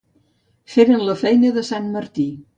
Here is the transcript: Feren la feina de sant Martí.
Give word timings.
Feren 0.75 1.03
la 1.11 1.17
feina 1.21 1.53
de 1.59 1.65
sant 1.69 1.93
Martí. 1.99 2.29